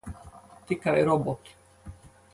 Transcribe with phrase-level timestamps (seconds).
[0.65, 1.51] Tikai roboti.